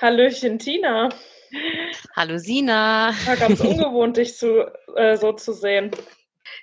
[0.00, 1.08] Hallöchen, Tina.
[2.14, 3.12] Hallo Sina.
[3.26, 5.90] War ganz ungewohnt, dich zu, äh, so zu sehen.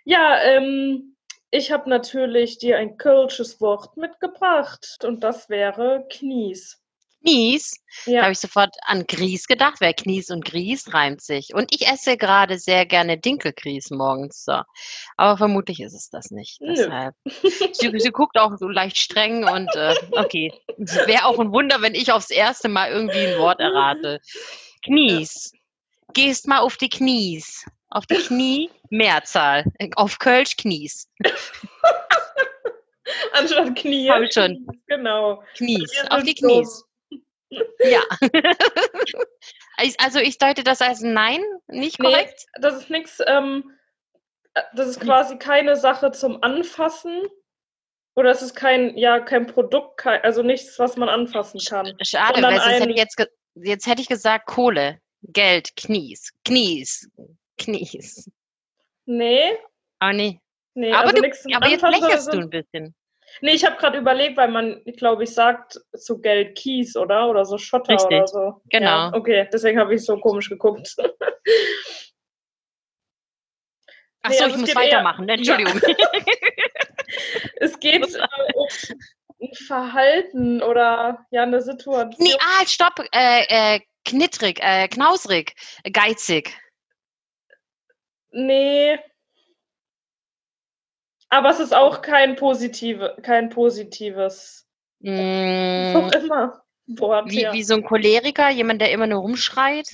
[0.05, 1.18] Ja, ähm,
[1.52, 6.82] ich habe natürlich dir ein kölsches Wort mitgebracht und das wäre Knies.
[7.25, 7.81] Knies?
[8.05, 8.17] Ja.
[8.17, 11.53] Da habe ich sofort an Grieß gedacht, weil Knies und Grieß reimt sich.
[11.53, 14.44] Und ich esse gerade sehr gerne Dinkelgrieß morgens.
[14.46, 14.62] So.
[15.17, 16.62] Aber vermutlich ist es das nicht.
[16.62, 16.73] Nö.
[16.76, 17.16] Deshalb.
[17.73, 20.53] Sie, sie guckt auch so leicht streng und äh, okay.
[20.77, 24.20] Wäre auch ein Wunder, wenn ich aufs erste Mal irgendwie ein Wort errate.
[24.84, 25.52] Knies.
[26.14, 27.66] Gehst mal auf die Knies.
[27.89, 29.64] Auf die Knie, Mehrzahl.
[29.95, 31.09] Auf Kölsch, Knies.
[33.34, 34.09] Anstatt Knie.
[34.09, 34.67] Hab ich schon.
[34.88, 35.44] Genau.
[35.55, 35.92] Knies.
[36.09, 36.84] Auf die Knies.
[37.84, 38.02] Ja.
[39.98, 42.45] Also ich deute das als Nein, nicht Nee, korrekt?
[42.62, 43.73] das ist nichts, ähm,
[44.54, 47.28] äh, das ist quasi keine Sache zum Anfassen.
[48.16, 51.94] Oder es ist kein, ja, kein Produkt, kein, also nichts, was man anfassen kann.
[52.02, 57.09] Schade, weil sonst hätte ich jetzt, jetzt hätte ich gesagt Kohle, Geld, Knies, Knies,
[57.58, 58.31] Knies.
[59.06, 59.58] Nee,
[60.00, 60.39] Aber nee.
[60.73, 62.95] nee, aber also du, aber jetzt lächelst du ein bisschen.
[63.41, 67.28] Nee, ich habe gerade überlegt, weil man, glaube ich, sagt zu Geld Kies, oder?
[67.30, 68.61] Oder so Schotter Richtig, oder so.
[68.69, 68.86] genau.
[69.09, 70.95] Ja, okay, deswegen habe ich so komisch geguckt.
[74.22, 75.30] Ach Nee, so, also ich muss geht eher- weitermachen.
[75.30, 75.80] Entschuldigung.
[77.58, 78.27] es geht äh,
[79.38, 82.16] um Verhalten oder ja, eine Situation.
[82.17, 82.99] nee, ah, stopp.
[83.11, 85.53] Äh, äh, knittrig, äh, knausrig,
[85.92, 86.58] geizig.
[88.31, 88.99] Nee.
[91.30, 94.62] Aber es ist auch kein, positive, kein positives,
[95.00, 97.30] Mm, auch immer, Wort.
[97.30, 97.54] wie, ja.
[97.54, 99.88] wie so ein Choleriker, jemand, der immer nur rumschreit.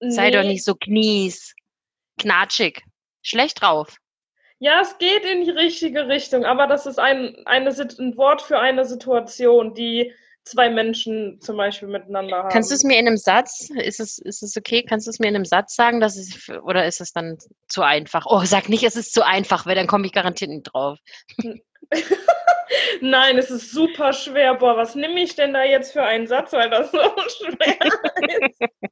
[0.00, 0.48] Sei doch Nee.
[0.48, 1.54] nicht so knies.
[2.18, 2.82] Knatschig.
[3.22, 3.98] Schlecht drauf.
[4.58, 8.58] Ja, es geht in die richtige Richtung, aber das ist ein, eine, ein Wort für
[8.58, 10.12] eine Situation, die
[10.50, 12.48] zwei Menschen zum Beispiel miteinander haben.
[12.50, 15.18] Kannst du es mir in einem Satz, ist es, ist es okay, kannst du es
[15.18, 18.26] mir in einem Satz sagen, dass es, oder ist es dann zu einfach?
[18.28, 20.98] Oh, sag nicht, es ist zu einfach, weil dann komme ich garantiert nicht drauf.
[23.00, 24.54] Nein, es ist super schwer.
[24.54, 26.98] Boah, was nehme ich denn da jetzt für einen Satz, weil das so
[27.38, 27.78] schwer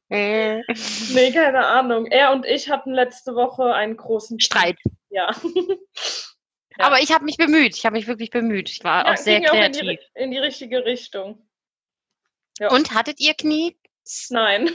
[0.09, 1.13] ist?
[1.13, 2.07] Nee, keine Ahnung.
[2.07, 4.77] Er und ich hatten letzte Woche einen großen Streit.
[5.09, 5.31] Ja.
[6.79, 6.85] Ja.
[6.85, 8.69] Aber ich habe mich bemüht, ich habe mich wirklich bemüht.
[8.69, 9.99] Ich war ja auch sehr ging auch in die, kreativ.
[10.15, 11.45] in die richtige Richtung.
[12.59, 12.69] Ja.
[12.71, 13.77] Und hattet ihr Knie?
[14.29, 14.69] Nein.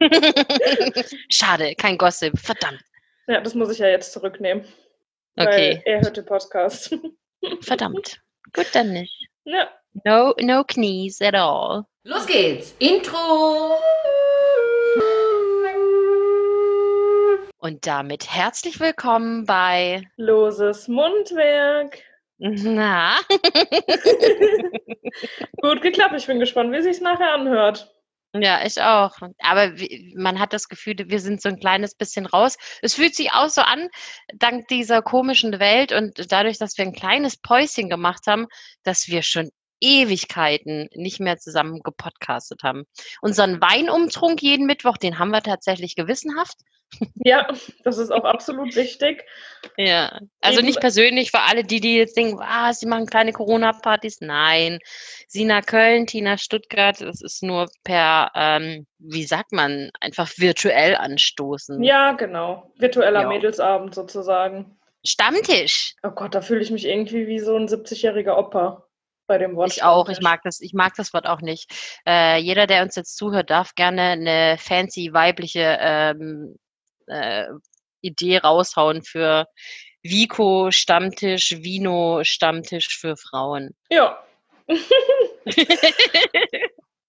[1.30, 2.38] Schade, kein Gossip.
[2.38, 2.82] Verdammt.
[3.26, 4.64] Ja, das muss ich ja jetzt zurücknehmen.
[5.36, 6.96] Okay, Weil er hört den Podcast.
[7.60, 8.20] verdammt.
[8.52, 9.28] Gut, dann nicht.
[9.44, 9.70] ja.
[10.04, 11.84] No, no knees at all.
[12.04, 12.74] Los geht's.
[12.78, 13.74] Intro.
[17.58, 21.98] Und damit herzlich willkommen bei Loses Mundwerk.
[22.40, 23.20] Na,
[25.60, 26.14] Gut geklappt.
[26.16, 27.94] Ich bin gespannt, wie sich nachher anhört.
[28.32, 29.12] Ja, ich auch.
[29.40, 29.72] Aber
[30.14, 32.56] man hat das Gefühl, wir sind so ein kleines bisschen raus.
[32.80, 33.90] Es fühlt sich auch so an,
[34.34, 38.46] dank dieser komischen Welt und dadurch, dass wir ein kleines Päuschen gemacht haben,
[38.84, 42.84] dass wir schon Ewigkeiten nicht mehr zusammen gepodcastet haben.
[43.20, 46.56] Unseren Weinumtrunk jeden Mittwoch, den haben wir tatsächlich gewissenhaft.
[47.14, 47.46] Ja,
[47.84, 49.24] das ist auch absolut wichtig.
[49.76, 50.18] Ja.
[50.40, 54.20] Also Eben- nicht persönlich für alle, die, die jetzt denken, was, sie machen kleine Corona-Partys.
[54.20, 54.78] Nein.
[55.28, 61.82] Sina Köln, Tina Stuttgart, das ist nur per, ähm, wie sagt man, einfach virtuell anstoßen.
[61.82, 62.72] Ja, genau.
[62.76, 63.28] Virtueller Ja.
[63.28, 64.76] Mädelsabend sozusagen.
[65.06, 65.94] Stammtisch.
[66.02, 68.84] Oh Gott, da fühle ich mich irgendwie wie so ein 70-jähriger Opa
[69.26, 69.72] bei dem Wort.
[69.72, 71.70] Ich auch, ich mag das, ich mag das Wort auch nicht.
[72.06, 76.56] Äh, jeder, der uns jetzt zuhört, darf gerne eine fancy weibliche ähm,
[77.10, 77.48] äh,
[78.00, 79.46] Idee raushauen für
[80.02, 83.74] Vico Stammtisch, Vino Stammtisch für Frauen.
[83.90, 84.24] Ja.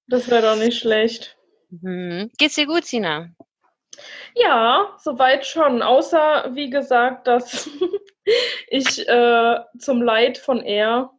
[0.07, 1.37] das wäre doch nicht schlecht.
[1.69, 2.31] Mhm.
[2.37, 3.29] Geht's dir gut, Sina?
[4.35, 5.81] Ja, soweit schon.
[5.81, 7.69] Außer, wie gesagt, dass
[8.67, 11.11] ich äh, zum Leid von er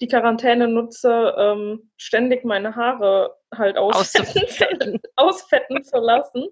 [0.00, 6.46] die Quarantäne nutze, ähm, ständig meine Haare halt ausfetten, ausfetten zu lassen.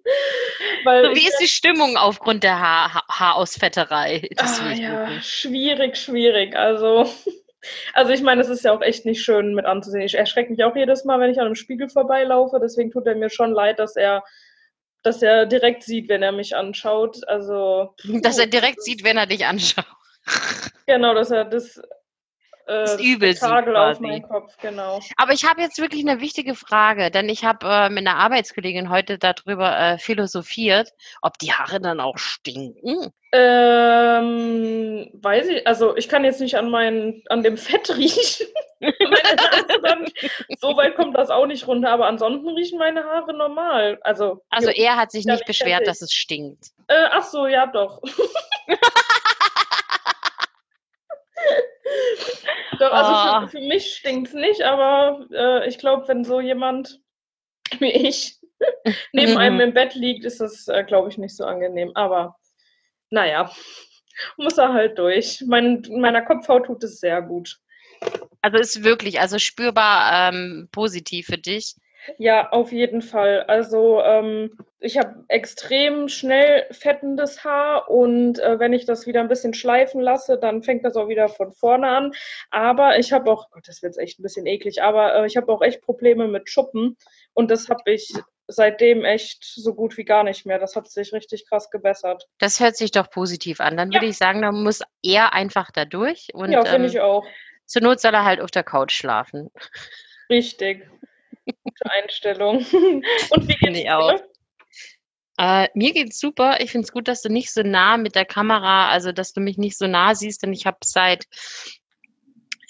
[0.84, 4.28] Weil So, wie ist die Stimmung aufgrund der Ha- Haarausfetterei?
[4.36, 6.56] Das Ah, ja, schwierig, schwierig.
[6.56, 7.08] Also,
[7.94, 10.02] also ich meine, es ist ja auch echt nicht schön mit anzusehen.
[10.04, 12.58] Ich erschrecke mich auch jedes Mal, wenn ich an einem Spiegel vorbeilaufe.
[12.60, 14.24] Deswegen tut er mir schon leid, dass er,
[15.02, 17.26] dass er direkt sieht, wenn er mich anschaut.
[17.28, 19.86] Also, Dass er direkt sieht, wenn er dich anschaut.
[20.86, 21.80] Genau, dass er das.
[22.66, 25.00] Äh, Das Übel Tagel auf meinen Kopf, genau.
[25.16, 28.90] Aber ich habe jetzt wirklich eine wichtige Frage, denn ich habe äh, mit einer Arbeitskollegin
[28.90, 30.90] heute darüber äh, philosophiert,
[31.22, 33.12] ob die Haare dann auch stinken.
[33.32, 38.46] Ähm, weiß ich, also ich kann jetzt nicht an meinen, an dem Fett riechen.
[40.60, 43.98] so weit kommt das auch nicht runter, aber ansonsten riechen meine Haare normal.
[44.02, 46.66] Also, Also er hat sich nicht beschwert, dass es stinkt.
[46.88, 48.00] äh, ach so, ja doch.
[52.78, 53.40] doch, also Ah.
[53.46, 57.00] für, für mich stinkt's nicht, aber äh, ich glaube, wenn so jemand
[57.78, 58.38] wie ich
[59.12, 61.92] neben einem im Bett liegt, ist das, äh, glaube ich, nicht so angenehm.
[61.94, 62.36] Aber
[63.10, 63.50] naja,
[64.36, 65.42] muss er halt durch.
[65.46, 67.58] Mein, meiner Kopfhaut tut es sehr gut.
[68.42, 71.74] Also ist wirklich, also spürbar ähm, positiv für dich.
[72.18, 73.42] Ja, auf jeden Fall.
[73.44, 79.28] Also ähm, ich habe extrem schnell fettendes Haar und äh, wenn ich das wieder ein
[79.28, 82.12] bisschen schleifen lasse, dann fängt das auch wieder von vorne an.
[82.50, 85.50] Aber ich habe auch, Gott, das wird echt ein bisschen eklig, aber äh, ich habe
[85.50, 86.96] auch echt Probleme mit Schuppen
[87.32, 88.12] und das habe ich
[88.46, 90.58] seitdem echt so gut wie gar nicht mehr.
[90.58, 92.28] Das hat sich richtig krass gebessert.
[92.38, 93.76] Das hört sich doch positiv an.
[93.76, 97.00] Dann würde ich sagen, da muss er einfach da durch und ja, finde ähm, ich
[97.00, 97.24] auch.
[97.64, 99.50] zur Not soll er halt auf der Couch schlafen.
[100.28, 100.86] Richtig.
[101.46, 102.58] Gute Einstellung.
[103.30, 103.98] und wie geht's dir?
[103.98, 104.20] auch.
[105.36, 106.60] Äh, mir geht's super.
[106.60, 109.40] Ich finde es gut, dass du nicht so nah mit der Kamera, also dass du
[109.40, 111.26] mich nicht so nah siehst, denn ich habe seit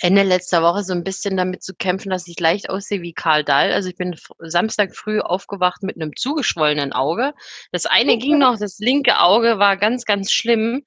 [0.00, 3.44] Ende letzter Woche so ein bisschen damit zu kämpfen, dass ich leicht aussehe wie Karl
[3.44, 3.72] Dall.
[3.72, 7.34] Also ich bin Samstag früh aufgewacht mit einem zugeschwollenen Auge.
[7.70, 10.84] Das eine ging noch, das linke Auge war ganz, ganz schlimm.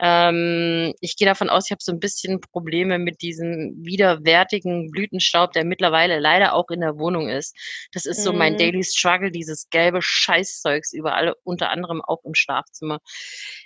[0.00, 5.52] Ähm, ich gehe davon aus, ich habe so ein bisschen Probleme mit diesem widerwärtigen Blütenstaub,
[5.52, 7.56] der mittlerweile leider auch in der Wohnung ist.
[7.92, 8.58] Das ist so mein Mhm.
[8.58, 13.00] Daily Struggle, dieses gelbe Scheißzeugs überall, unter anderem auch im Schlafzimmer.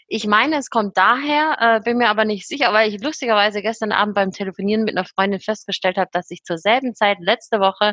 [0.06, 3.90] Ich meine, es kommt daher, äh, bin mir aber nicht sicher, weil ich lustigerweise gestern
[3.90, 7.92] Abend beim Telefonieren mit einer Freundin festgestellt habe, dass ich zur selben Zeit letzte Woche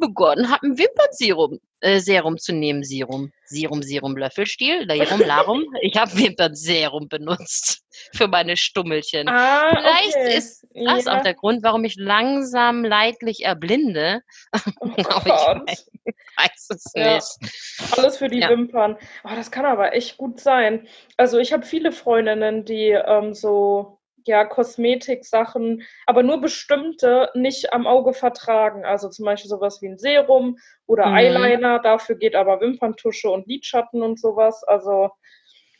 [0.00, 2.84] begonnen habe, ein Wimpernserum äh, Serum zu nehmen.
[2.84, 5.64] Serum, Serum, Serum, Löffelstiel, Larum, Larum.
[5.82, 7.82] Ich habe Wimpernserum benutzt
[8.14, 9.28] für meine Stummelchen.
[9.28, 10.36] Ah, Vielleicht okay.
[10.36, 11.22] ist Das ist auch ja.
[11.22, 14.22] der Grund, warum ich langsam leidlich erblinde.
[14.82, 15.90] Oh ich weiß,
[16.36, 17.14] weiß es Ja.
[17.14, 17.96] nicht.
[17.98, 18.48] Alles für die Ja.
[18.50, 18.96] Wimpern.
[19.24, 20.86] Oh, das kann aber echt gut sein.
[21.16, 27.86] Also ich habe viele Freundinnen, die ähm, so ja Kosmetik-Sachen, aber nur bestimmte nicht am
[27.86, 28.84] Auge vertragen.
[28.84, 31.16] Also zum Beispiel sowas wie ein Serum oder Mhm.
[31.16, 31.78] Eyeliner.
[31.80, 34.62] Dafür geht aber Wimperntusche und Lidschatten und sowas.
[34.64, 35.10] Also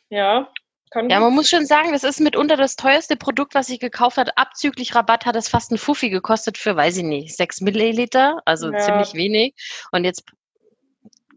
[0.09, 0.49] ja,
[0.91, 4.17] kann Ja, man muss schon sagen, das ist mitunter das teuerste Produkt, was ich gekauft
[4.17, 4.37] habe.
[4.37, 8.71] Abzüglich Rabatt hat es fast ein Fuffi gekostet für, weiß ich nicht, sechs Milliliter, also
[8.73, 8.79] Ja.
[8.79, 9.55] ziemlich wenig.
[9.93, 10.25] Und jetzt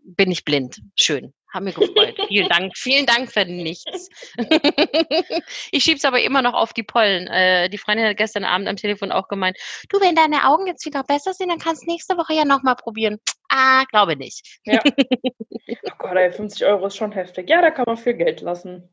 [0.04, 0.82] bin ich blind.
[1.00, 1.34] Schön.
[1.54, 2.16] Haben mir gefreut.
[2.30, 2.76] vielen Dank.
[2.76, 4.10] Vielen Dank für nichts.
[5.72, 7.28] ich schieb's aber immer noch auf die Pollen.
[7.28, 9.58] Äh, die Freundin hat gestern Abend am Telefon auch gemeint,
[9.90, 12.76] du, wenn deine Augen jetzt wieder besser sind, dann kannst du nächste Woche ja nochmal
[12.76, 13.20] probieren.
[13.50, 14.60] Ah, glaube nicht.
[14.68, 14.72] Oh
[16.00, 17.48] Gott, ey, 50 Euro ist schon heftig.
[17.50, 18.90] Ja, da kann man viel Geld lassen.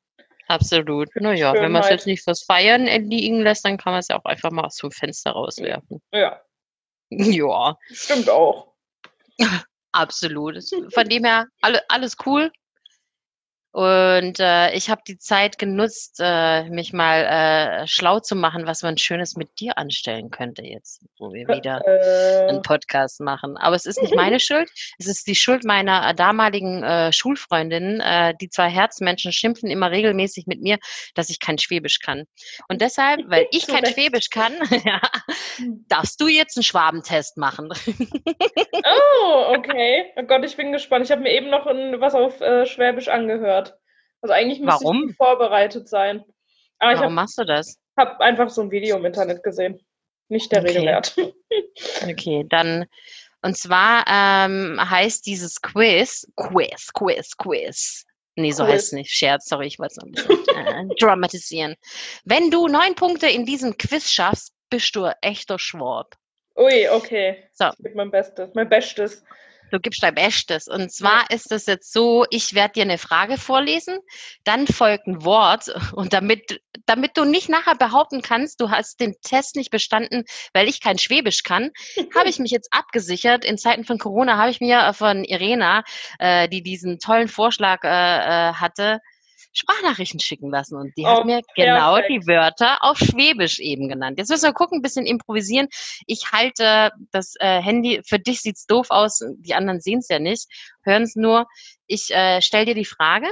[0.50, 1.08] Absolut.
[1.14, 2.00] Naja, wenn man es Schönheit.
[2.00, 4.76] jetzt nicht fürs Feiern liegen lässt, dann kann man es ja auch einfach mal aus
[4.76, 6.02] dem Fenster rauswerfen.
[6.12, 6.42] Ja,
[7.10, 8.74] Ja, stimmt auch.
[9.92, 10.58] absolut.
[10.92, 12.50] Von dem her, alle, alles cool.
[13.72, 18.82] Und äh, ich habe die Zeit genutzt, äh, mich mal äh, schlau zu machen, was
[18.82, 23.56] man Schönes mit dir anstellen könnte jetzt, wo wir wieder Äh, einen Podcast machen.
[23.56, 24.68] Aber es ist nicht meine Schuld.
[24.98, 28.00] Es ist die Schuld meiner äh, damaligen äh, Schulfreundin.
[28.00, 30.78] Äh, die zwei Herzmenschen schimpfen immer regelmäßig mit mir,
[31.14, 32.24] dass ich kein Schwäbisch kann.
[32.68, 33.86] Und deshalb, weil ich kein.
[33.86, 34.52] Schwäbisch kann,
[34.84, 35.00] ja,
[35.88, 37.72] darfst du jetzt einen Schwabentest machen.
[37.86, 40.06] Oh, okay.
[40.16, 41.04] Oh Gott, ich bin gespannt.
[41.04, 43.69] Ich habe mir eben noch ein, was auf äh, Schwäbisch angehört.
[44.22, 45.08] Also eigentlich müsste Warum?
[45.10, 46.24] ich vorbereitet sein.
[46.78, 47.78] Aber Warum ich machst du das?
[47.98, 49.80] habe hab einfach so ein Video im Internet gesehen.
[50.28, 50.72] Nicht der Okay.
[50.72, 51.16] Rede wert.
[52.08, 52.86] Okay, dann.
[53.42, 58.04] Und zwar ähm, heißt dieses Quiz, Quiz, Quiz, Quiz.
[58.36, 58.72] Nee, so Quiz.
[58.74, 59.10] heißt es nicht.
[59.10, 60.56] Scherz, sorry, ich wollte es noch bisschen
[60.90, 61.74] äh, dramatisieren.
[62.24, 66.14] Wenn du neun Punkte in diesem Quiz schaffst, bist du ein echter Schwab.
[66.56, 67.44] Ui, okay.
[67.52, 67.66] So.
[67.78, 68.50] Ich geb mein Bestes.
[68.54, 69.24] Mein Bestes.
[69.70, 70.68] Du gibst dein Bestes.
[70.68, 73.98] Und zwar ist es jetzt so, ich werde dir eine Frage vorlesen,
[74.44, 75.72] dann folgt ein Wort.
[75.92, 80.68] Und damit, damit du nicht nachher behaupten kannst, du hast den Test nicht bestanden, weil
[80.68, 81.70] ich kein Schwäbisch kann,
[82.16, 83.44] habe ich mich jetzt abgesichert.
[83.44, 85.84] In Zeiten von Corona habe ich mir von Irena,
[86.18, 89.00] äh, die diesen tollen Vorschlag äh, äh, hatte,
[89.52, 90.76] Sprachnachrichten schicken lassen.
[90.76, 92.10] Und die Oh, hat mir genau perfekt.
[92.10, 94.18] die Wörter auf Schwäbisch eben genannt.
[94.18, 95.68] Jetzt müssen wir gucken, ein bisschen improvisieren.
[96.06, 100.18] Ich halte das äh, Handy, für dich sieht's doof aus, die anderen sehen es ja
[100.18, 100.46] nicht,
[100.84, 101.46] hören es nur.
[101.86, 103.28] Ich äh, stelle dir die Frage,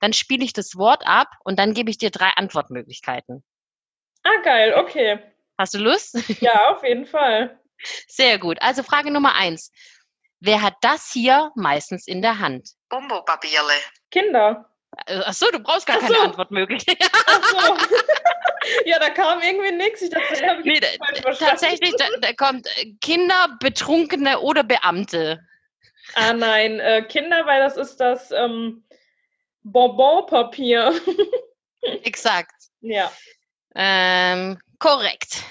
[0.00, 3.42] dann spiele ich das Wort ab und dann gebe ich dir drei Antwortmöglichkeiten.
[4.22, 5.18] Ah, geil, okay.
[5.58, 6.16] Hast du Lust?
[6.40, 7.58] Ja, auf jeden Fall.
[8.06, 8.58] Sehr gut.
[8.62, 9.72] Also Frage Nummer eins.
[10.40, 12.70] Wer hat das hier meistens in der Hand?
[12.88, 13.72] Bombopapierle.
[14.10, 14.68] Kinder.
[15.06, 16.20] Äh, Ach so, du brauchst gar Ach keine so.
[16.22, 16.98] Antwortmöglichkeit.
[17.26, 17.76] Ach so.
[18.84, 20.02] ja, da kam irgendwie nichts.
[20.02, 20.80] Ich dachte, ich Nee,
[21.38, 25.40] tatsächlich, da, da kommt äh, Kinder, Betrunkene oder Beamte.
[26.14, 28.84] Ah nein, äh, Kinder, weil das ist das ähm,
[29.62, 31.00] Bonbonpapier.
[31.82, 32.54] Exakt.
[32.80, 33.10] ja.
[33.74, 35.42] Ähm, korrekt.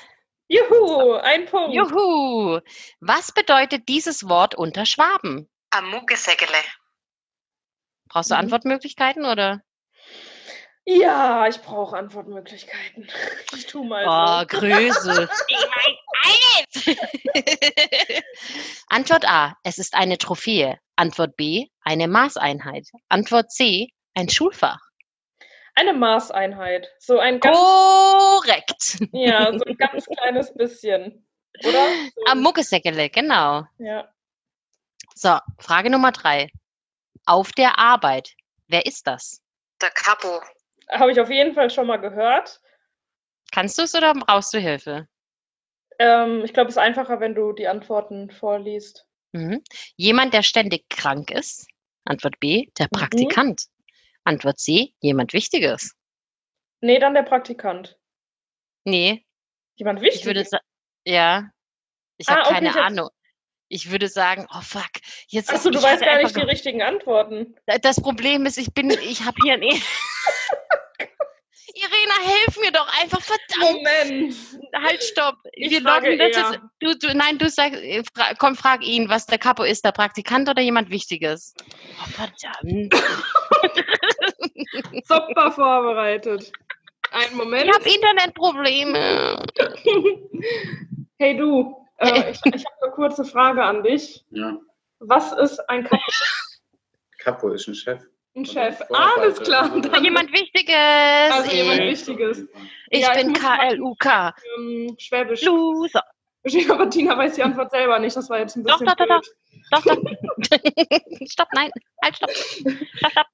[0.48, 1.74] Juhu, ein Punkt.
[1.74, 2.60] Juhu.
[3.00, 5.50] Was bedeutet dieses Wort unter Schwaben?
[5.72, 6.58] Am Muggesägele.
[8.12, 8.42] Brauchst du Mhm.
[8.42, 9.62] Antwortmöglichkeiten oder?
[10.86, 13.08] Ja, ich brauche Antwortmöglichkeiten.
[13.56, 14.60] Ich tu mal Oh, so.
[14.60, 15.30] Größe.
[15.48, 15.96] ich mein
[16.86, 16.98] alles.
[18.90, 19.56] Antwort A.
[19.64, 20.78] Es ist eine Trophäe.
[20.96, 21.68] Antwort B.
[21.84, 22.88] Eine Maßeinheit.
[23.08, 23.90] Antwort C.
[24.14, 24.80] Ein Schulfach.
[25.76, 26.90] Eine Maßeinheit.
[27.00, 28.98] So ein ganz, Korrekt.
[29.14, 31.26] ja, so ein ganz kleines bisschen.
[31.64, 31.88] Oder?
[32.16, 33.66] So, Am Muckesäckele, genau.
[33.78, 34.10] ja.
[35.16, 36.50] So, Frage Nummer drei.
[37.26, 38.36] Auf der Arbeit.
[38.68, 39.42] Wer ist das?
[39.82, 40.42] Der Capo.
[40.90, 42.60] Habe ich auf jeden Fall schon mal gehört.
[43.52, 45.08] Kannst du es oder brauchst du Hilfe?
[46.00, 49.06] Ähm, ich glaube, es ist einfacher, wenn du die Antworten vorliest.
[49.34, 49.64] Mhm.
[49.96, 51.68] Jemand, der ständig krank ist.
[52.06, 52.68] Antwort B.
[52.80, 52.98] Der Mhm.
[52.98, 53.66] Praktikant.
[54.24, 54.94] Antwort C.
[55.00, 55.96] Jemand Wichtiges.
[56.82, 57.98] Nee, dann der Praktikant.
[58.84, 59.26] Nee,
[59.76, 60.26] Jemand ich wichtig.
[60.26, 60.66] würde sagen,
[61.06, 61.50] ja.
[62.18, 63.10] Ich Ah, habe okay, keine ich hab's- Ahnung.
[63.74, 64.90] Ich würde sagen, oh fuck.
[65.28, 67.56] Jetzt Achso, du weißt gar nicht die richtigen Antworten.
[67.82, 69.64] Das Problem ist, ich bin, ich habe hier ein.
[69.64, 69.70] E-
[71.74, 73.78] Irena, hilf mir doch einfach, verdammt.
[73.78, 74.36] Moment.
[74.76, 75.36] Halt, stopp.
[75.54, 76.60] Ich Wir loggen das jetzt.
[76.82, 79.94] Du, du, nein, du sagst, äh, fra komm, frag ihn, was der Capo ist, der
[79.94, 81.54] Praktikant oder jemand Wichtiges?
[82.02, 82.94] Oh, verdammt.
[85.08, 86.52] Super vorbereitet.
[87.12, 87.70] Einen Moment.
[87.70, 89.46] Ich habe Internetprobleme.
[91.20, 94.24] Hey du, äh, ich, ich habe eine kurze Frage an dich.
[94.32, 94.58] Ja,
[95.00, 96.00] Was ist ein, Kap
[97.20, 98.02] Capo ist ein Chef.
[98.36, 98.82] ein Chef?
[98.92, 99.70] Alles klar.
[100.02, 100.76] Jemand Wichtiges.
[101.32, 102.44] Also jemand ich Wichtiges.
[102.90, 104.06] ich Ja, bin KLUK.
[104.58, 105.42] ähm, Schwäbisch.
[105.44, 106.04] Loser.
[106.70, 108.16] Aber Tina weiß die Antwort selber nicht.
[108.16, 109.28] Das war jetzt ein Doch, bisschen doch, doch, blöd.
[109.72, 111.28] Doch, doch.
[111.30, 111.70] stopp, nein.
[112.04, 112.32] Halt, stopp.
[112.32, 113.28] Stopp, stopp.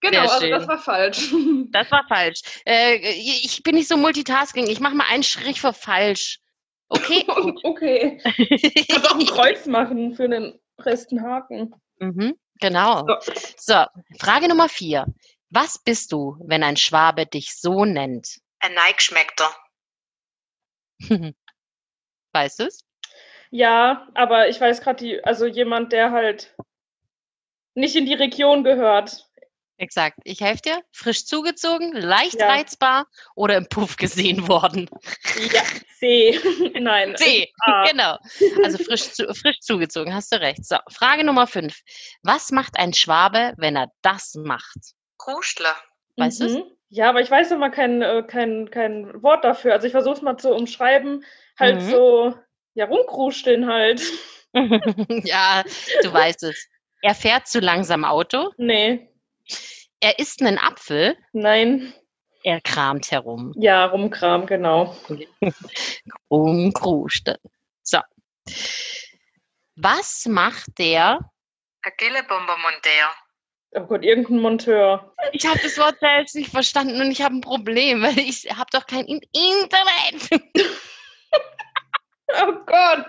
[0.00, 1.32] Genau, also das war falsch.
[1.70, 2.40] Das war falsch.
[2.66, 4.66] Äh, ich bin nicht so multitasking.
[4.66, 6.40] Ich mache mal einen Strich für falsch.
[6.90, 7.24] Okay?
[7.64, 8.20] okay.
[8.36, 11.74] Ich muss auch ein Kreuz machen für den rechten Haken.
[11.98, 13.06] mhm, genau.
[13.06, 13.16] So.
[13.56, 13.84] So,
[14.18, 15.06] Frage Nummer vier.
[15.50, 18.38] Was bist du, wenn ein Schwabe dich so nennt?
[18.60, 19.50] Ein Neigeschmeckter.
[22.32, 22.84] weißt du es?
[23.50, 26.54] Ja, aber ich weiß gerade die, also jemand, der halt
[27.74, 29.28] nicht in die Region gehört.
[29.80, 30.18] Exakt.
[30.24, 30.82] Ich helfe dir.
[30.92, 32.48] Frisch zugezogen, leicht Ja.
[32.48, 34.90] reizbar oder im Puff gesehen worden?
[35.52, 35.62] Ja,
[35.98, 36.38] C.
[36.78, 37.16] Nein.
[37.16, 37.50] C.
[37.60, 37.84] A.
[37.90, 38.18] Genau.
[38.62, 40.66] Also frisch, zu, frisch zugezogen, hast du recht.
[40.66, 41.80] So, Frage Nummer fünf.
[42.22, 44.76] Was macht ein Schwabe, wenn er das macht?
[45.16, 45.74] Krustler.
[46.16, 46.42] Weißt?
[46.42, 46.62] Mhm.
[46.90, 49.72] Ja, aber ich weiß immer kein, äh, kein, kein Wort dafür.
[49.72, 51.24] Also ich versuche es mal zu umschreiben.
[51.58, 51.90] Halt Mhm.
[51.90, 52.34] so,
[52.74, 54.02] ja, rumkruscheln halt.
[54.52, 55.62] ja,
[56.02, 56.68] du weißt es.
[57.02, 58.50] Er fährt zu langsam Auto.
[58.58, 59.08] Nee,
[60.00, 61.16] Er isst einen Apfel.
[61.32, 61.92] nein.
[62.42, 63.52] Er kramt herum.
[63.58, 64.96] Ja, rumkram, genau.
[66.30, 67.38] Rumkruschte.
[67.82, 67.98] So.
[69.76, 71.18] Was macht der?
[71.82, 73.10] Ein Gillebombermonteur.
[73.72, 75.14] Oh Gott, irgendein Monteur.
[75.32, 78.70] Ich habe das Wort selbst nicht verstanden und ich habe ein Problem, weil ich habe
[78.72, 80.42] doch kein In Internet.
[82.32, 83.06] Oh Gott.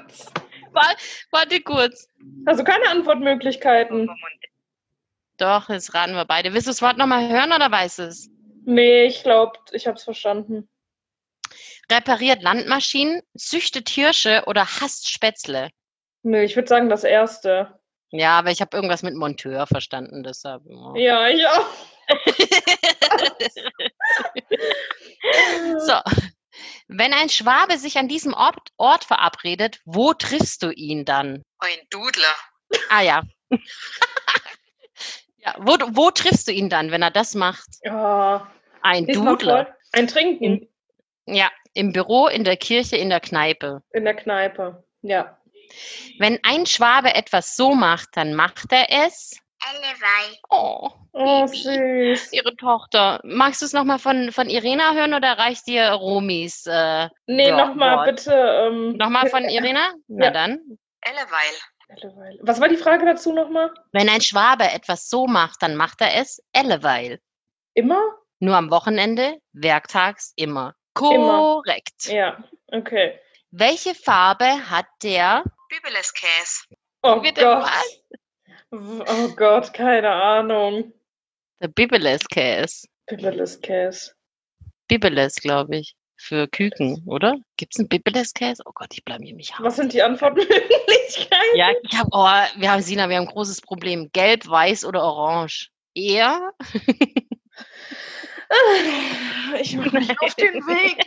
[0.72, 0.96] Wa-
[1.30, 2.08] Warte kurz.
[2.20, 4.10] Du keine Antwortmöglichkeiten?
[5.42, 6.54] Doch, jetzt raten wir beide.
[6.54, 8.30] Willst du das Wort nochmal hören oder weißt du es?
[8.64, 10.70] Nee, ich glaube, ich habe es verstanden.
[11.92, 15.72] Repariert Landmaschinen, züchtet Hirsche oder hasst Spätzle?
[16.22, 17.80] Nee, ich würde sagen, das erste.
[18.12, 20.62] Ja, aber ich habe irgendwas mit Monteur verstanden, deshalb.
[20.68, 20.94] oh.
[20.96, 21.66] Ja, ich auch.
[25.80, 25.96] So.
[26.88, 31.42] Wenn ein Schwabe sich an diesem Ort, Ort verabredet, wo triffst du ihn dann?
[31.58, 32.36] Ein Dudler.
[32.90, 33.24] Ah ja.
[35.44, 37.68] ja wo, wo triffst du ihn dann, wenn er das macht?
[37.84, 38.50] Ja.
[38.82, 39.76] Ein Dudler.
[39.94, 40.68] Ein Trinken
[41.28, 43.82] Ja, im Büro, in der Kirche, in der Kneipe.
[43.94, 44.84] in der Kneipe.
[45.04, 45.38] Ja.
[46.20, 49.38] Wenn ein Schwabe etwas so macht, dann macht er es.
[49.70, 50.38] Allewei.
[50.50, 52.16] Oh, Oh, Baby.
[52.16, 52.34] süß.
[52.34, 53.20] ihre Tochter.
[53.24, 56.66] Magst du es nochmal von, von Irena hören oder reicht dir Romis?
[56.66, 58.34] Äh, Nee, Ja, nochmal bitte.
[58.34, 59.94] Ähm, nochmal von Irena?
[60.08, 60.32] Na Ja.
[60.32, 60.60] dann.
[61.02, 61.54] Alleweil.
[61.92, 62.40] Alleweil.
[62.42, 63.74] Was war die Frage dazu nochmal?
[63.92, 67.20] Wenn ein Schwabe etwas so macht, dann macht er es elleweil.
[67.74, 68.02] Immer?
[68.40, 70.74] Nur am Wochenende, werktags immer.
[70.94, 72.06] Korrekt.
[72.06, 73.20] Ja, okay.
[73.52, 75.44] Welche Farbe hat der?
[75.70, 76.66] Bibeleskäse.
[77.04, 77.64] Oh Bitte Gott.
[77.64, 78.02] was?
[78.72, 80.94] Oh Gott, keine Ahnung.
[81.62, 82.88] Der Bibeles-Käse.
[83.08, 84.14] Bibeles-Käse.
[84.88, 85.96] Bibeles, glaube ich.
[86.24, 87.38] Für Küken, oder?
[87.58, 88.62] Gibt es einen Bibeles-Käse?
[88.68, 89.64] Oh Gott, ich blamier mich hart.
[89.64, 91.56] Was sind die Antwortmöglichkeiten?
[91.56, 94.12] Ja, ich habe, oh, wir haben, Sina, wir haben ein großes Problem.
[94.14, 95.72] Gelb, weiß oder orange?
[95.96, 96.52] Eher?
[99.62, 101.06] Ich mache mich auf den Weg.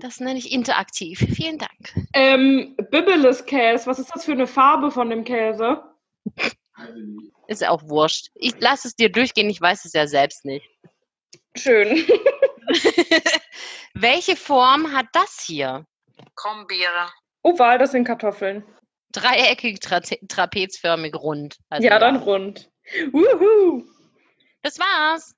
[0.00, 1.18] Das nenne ich interaktiv.
[1.18, 1.94] Vielen Dank.
[2.14, 5.82] Ähm, Bibeles-Käse, was ist das für eine Farbe von dem Käse?
[7.48, 8.30] Ist ja auch wurscht.
[8.34, 10.66] Ich lasse es dir durchgehen, ich weiß es ja selbst nicht.
[11.54, 12.02] Schön.
[13.94, 15.84] Welche Form hat das hier?
[16.36, 17.10] Krummbiere.
[17.42, 18.64] Oval, das sind Kartoffeln.
[19.12, 21.56] Dreieckig, tra trapezförmig, rund.
[21.68, 22.70] Also ja, dann rund.
[23.12, 23.84] Wuhu!
[24.62, 25.34] Das war's.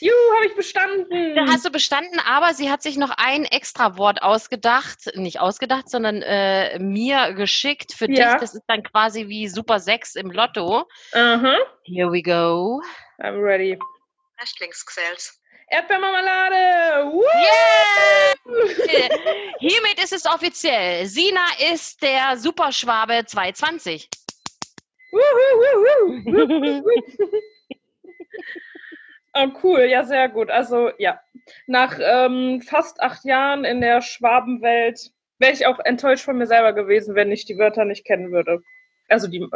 [0.00, 1.34] Juhu, habe ich bestanden.
[1.34, 5.90] Da hast du bestanden, aber sie hat sich noch ein extra Wort ausgedacht, nicht ausgedacht,
[5.90, 8.32] sondern äh, mir geschickt für Ja.
[8.32, 8.40] dich.
[8.40, 10.88] Das ist dann quasi wie Super 6 im Lotto.
[11.12, 12.80] Aha, Here we go.
[13.18, 13.78] I'm ready.
[14.36, 15.38] Häftlingsgesells.
[15.68, 17.10] Erdbeermarmelade!
[17.34, 18.34] Yeah!
[19.58, 21.06] Hiermit ist es offiziell.
[21.06, 24.08] Sina ist der Superschwabe 220.
[25.10, 25.20] Wuhu,
[25.60, 26.24] wuhu,
[26.82, 27.40] wuhu.
[29.34, 30.50] Oh, cool, ja, sehr gut.
[30.50, 31.20] Also, ja,
[31.66, 36.72] nach ähm, fast acht Jahren in der Schwabenwelt wäre ich auch enttäuscht von mir selber
[36.72, 38.62] gewesen, wenn ich die Wörter nicht kennen würde.
[39.08, 39.46] Also, die,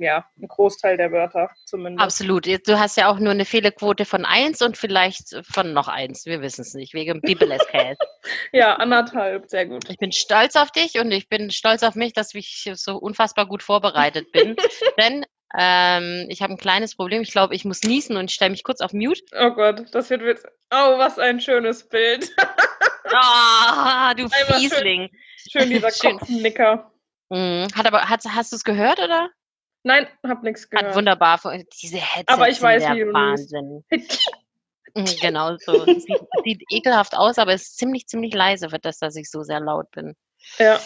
[0.00, 2.02] ja, ein Großteil der Wörter zumindest.
[2.04, 2.46] Absolut.
[2.46, 6.26] Jetzt- Du hast ja auch nur eine Fehlerquote von 1 und vielleicht von noch 1.
[6.26, 7.96] Wir wissen es nicht, wegen Bibeleskäse.
[8.52, 9.88] Ja, anderthalb, sehr gut.
[9.88, 13.46] Ich bin stolz auf dich und ich bin stolz auf mich, dass ich so unfassbar
[13.46, 14.56] gut vorbereitet bin.
[15.00, 15.24] Denn
[15.58, 17.22] ähm, ich habe ein kleines Problem.
[17.22, 19.22] Ich glaube, ich muss niesen und ich stelle mich kurz auf Mute.
[19.38, 20.42] Oh Gott, das wird witz.
[20.70, 22.28] Oh, was ein schönes Bild.
[23.12, 24.54] Ah, du Einmal schön.
[24.60, 25.10] Fiesling.
[25.50, 26.18] Schön dieser Schön.
[26.18, 26.92] Kopfnicker.
[27.30, 27.66] Mhm.
[27.74, 29.30] Hat aber, hat, hast du es gehört, oder?
[29.82, 30.94] Nein, hab nichts Hat gehört.
[30.96, 31.38] wunderbar.
[31.38, 31.50] fu-
[31.82, 33.84] Diese Headsets Aber ich weiß, sind wie der du Wahnsinn.
[34.94, 35.84] Mhm, Genau so.
[35.86, 39.44] Sieht, sieht ekelhaft aus, aber es ist ziemlich, ziemlich leise für das, dass ich so
[39.44, 40.16] sehr laut bin.
[40.58, 40.80] ja,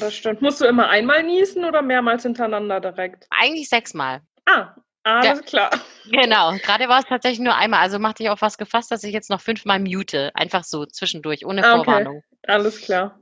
[0.00, 0.42] das stimmt.
[0.42, 3.28] Musst du immer einmal niesen oder mehrmals hintereinander direkt?
[3.30, 4.22] Eigentlich sechsmal.
[4.46, 5.70] Ah, alles klar.
[6.10, 6.56] Genau.
[6.58, 7.80] Gerade war es tatsächlich nur einmal.
[7.82, 10.32] Also machte ich auf was gefasst, dass ich jetzt noch fünfmal mute.
[10.34, 11.84] Einfach so zwischendurch, ohne Ah, okay.
[11.84, 12.24] Vorwarnung.
[12.48, 13.20] Alles klar.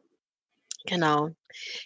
[0.87, 1.31] Genau.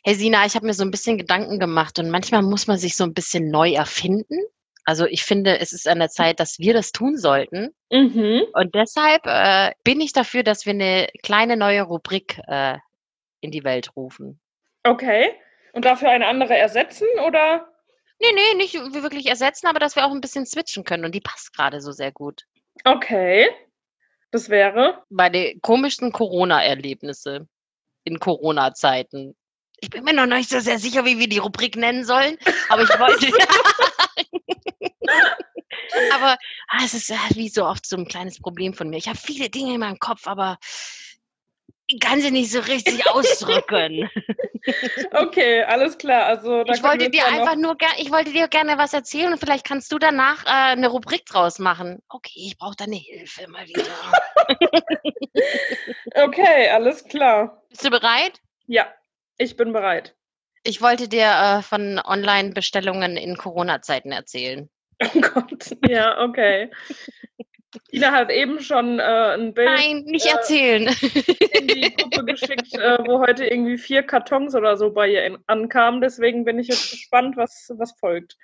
[0.02, 2.96] Hey Sina, ich habe mir so ein bisschen Gedanken gemacht und manchmal muss man sich
[2.96, 4.38] so ein bisschen neu erfinden.
[4.84, 7.74] Also ich finde, es ist an der Zeit, dass wir das tun sollten.
[7.92, 8.44] Mhm.
[8.54, 12.78] Und deshalb äh, bin ich dafür, dass wir eine kleine neue Rubrik äh,
[13.40, 14.40] in die Welt rufen.
[14.82, 15.30] Okay.
[15.74, 17.68] Und dafür eine andere ersetzen oder?
[18.18, 21.04] Nee, nee, nicht wirklich ersetzen, aber dass wir auch ein bisschen switchen können.
[21.04, 22.44] Und die passt gerade so sehr gut.
[22.84, 23.48] Okay.
[24.30, 25.04] Das wäre.
[25.08, 27.46] Meine komischsten Corona-Erlebnisse
[28.04, 29.34] in Corona-Zeiten.
[29.80, 32.36] Ich bin mir noch nicht so sehr sicher, wie wir die Rubrik nennen sollen,
[32.68, 33.32] aber ich wollte.
[36.12, 36.36] aber
[36.68, 38.96] ah, es ist ja wie so oft so ein kleines Problem von mir.
[38.96, 40.58] Ich habe viele Dinge in meinem Kopf, aber
[41.88, 44.08] ich kann sie nicht so richtig ausdrücken.
[45.12, 46.26] Okay, alles klar.
[46.26, 49.90] Also ich wollte dir einfach nur ich wollte dir gerne was erzählen und vielleicht kannst
[49.90, 52.02] du danach äh, eine Rubrik draus machen.
[52.10, 53.84] Okay, ich brauche deine Hilfe mal wieder.
[56.14, 57.62] Okay, alles klar.
[57.70, 58.40] Bist du bereit?
[58.66, 58.92] Ja,
[59.36, 60.16] ich bin bereit.
[60.64, 64.68] Ich wollte dir äh, von Online-Bestellungen in Corona-Zeiten erzählen.
[65.00, 65.76] Oh Gott.
[65.86, 66.70] Ja, okay.
[67.90, 70.86] Tina hat eben schon äh, ein Bild Nein, nicht äh, erzählen.
[71.52, 75.38] in die Gruppe geschickt, äh, wo heute irgendwie vier Kartons oder so bei ihr in,
[75.46, 76.00] ankamen.
[76.00, 78.36] Deswegen bin ich jetzt gespannt, was, was folgt.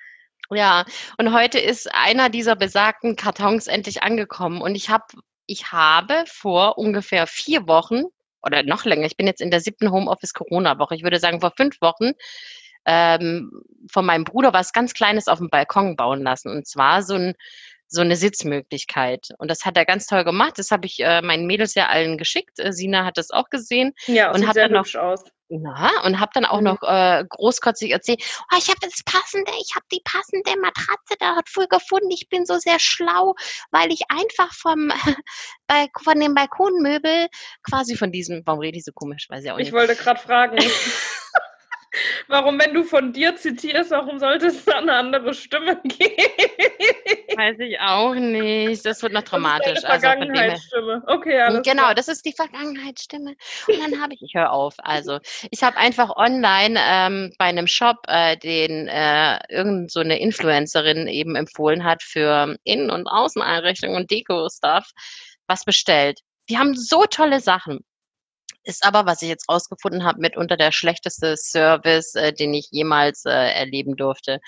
[0.50, 0.84] ja,
[1.18, 4.60] und heute ist einer dieser besagten Kartons endlich angekommen.
[4.60, 5.12] Und ich, hab,
[5.46, 8.04] ich habe vor ungefähr vier Wochen
[8.42, 11.80] oder noch länger, ich bin jetzt in der siebten Homeoffice-Corona-Woche, ich würde sagen vor fünf
[11.80, 12.12] Wochen,
[12.84, 13.50] ähm,
[13.90, 16.50] von meinem Bruder was ganz Kleines auf dem Balkon bauen lassen.
[16.50, 17.34] Und zwar so, ein,
[17.94, 19.28] so eine Sitzmöglichkeit.
[19.38, 20.54] Und das hat er ganz toll gemacht.
[20.58, 22.58] Das habe ich äh, meinen Mädels ja allen geschickt.
[22.58, 23.92] Äh, Sina hat das auch gesehen.
[24.06, 25.24] Ja, Und sieht hat sehr dann noch- aus.
[25.50, 26.64] Na, und habe dann auch Mhm.
[26.64, 31.36] noch äh, großkotzig erzählt, oh, ich habe das passende, ich habe die passende Matratze da
[31.36, 32.10] hat früh gefunden.
[32.10, 33.34] Ich bin so sehr schlau,
[33.70, 34.90] weil ich einfach vom
[36.02, 37.28] von dem Balkonmöbel
[37.68, 39.74] quasi von diesem, warum rede ich so komisch, weiß ich auch Ich nicht.
[39.74, 40.56] wollte gerade fragen,
[42.28, 46.14] warum, wenn du von dir zitierst, warum sollte es da eine andere Stimme geben?
[47.36, 48.84] Weiß ich auch nicht.
[48.86, 49.80] Das wird noch dramatisch.
[49.82, 50.56] Das ist Also dem her.
[50.56, 51.02] Vergangenheitsstimme.
[51.06, 51.94] Okay, alles Genau, klar.
[51.94, 53.34] das ist die Vergangenheitsstimme.
[53.68, 54.74] Und dann habe ich, ich höre auf.
[54.78, 55.18] Also,
[55.50, 61.08] ich habe einfach online ähm, bei einem Shop, äh, den äh, irgend so eine Influencerin
[61.08, 64.90] eben empfohlen hat für Innen- und Außeneinrichtungen und Deko-Stuff,
[65.46, 66.20] was bestellt.
[66.48, 67.80] Die haben so tolle Sachen.
[68.64, 73.24] Ist aber, was ich jetzt rausgefunden habe, mitunter der schlechteste Service, äh, den ich jemals
[73.24, 74.40] äh, erleben durfte.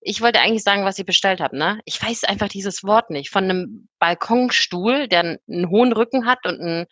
[0.00, 1.80] Ich wollte eigentlich sagen, was ich bestellt habe, ne?
[1.84, 3.30] Ich weiß einfach dieses Wort nicht.
[3.30, 6.86] Von einem Balkonstuhl, der einen hohen Rücken hat und einen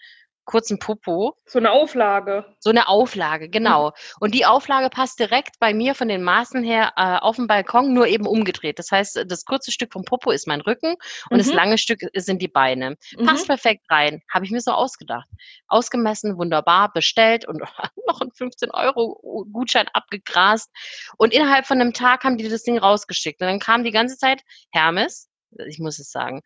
[0.45, 1.37] kurzen Popo.
[1.47, 2.45] So eine Auflage.
[2.59, 3.93] So eine Auflage, genau.
[4.21, 7.93] Und die Auflage passt direkt bei mir von den Maßen her äh, auf dem Balkon,
[7.93, 8.79] nur eben umgedreht.
[8.79, 10.97] Das heißt, das kurze Stück vom Popo ist mein Rücken
[11.31, 11.55] und das Mhm.
[11.55, 12.97] lange Stück sind die Beine.
[13.25, 13.49] Passt Mhm.
[13.49, 14.21] perfekt rein.
[14.33, 15.29] Habe ich mir so ausgedacht.
[15.69, 17.61] Ausgemessen, wunderbar, bestellt und
[18.07, 20.71] noch einen 15 Euro Gutschein abgegrast.
[21.19, 23.41] Und innerhalb von einem Tag haben die das Ding rausgeschickt.
[23.41, 25.29] Und dann kam die ganze Zeit Hermes,
[25.67, 26.41] ich muss es sagen,